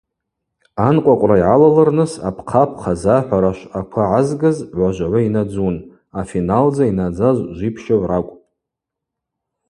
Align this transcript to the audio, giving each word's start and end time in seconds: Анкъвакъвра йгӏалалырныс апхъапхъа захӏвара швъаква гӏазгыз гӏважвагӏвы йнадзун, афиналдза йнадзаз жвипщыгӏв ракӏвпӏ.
Анкъвакъвра 0.87 1.35
йгӏалалырныс 1.39 2.11
апхъапхъа 2.29 2.93
захӏвара 3.03 3.51
швъаква 3.57 4.03
гӏазгыз 4.09 4.57
гӏважвагӏвы 4.75 5.19
йнадзун, 5.23 5.75
афиналдза 6.19 6.83
йнадзаз 6.89 7.37
жвипщыгӏв 7.57 8.07
ракӏвпӏ. 8.09 8.41